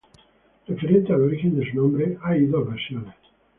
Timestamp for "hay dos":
2.23-2.67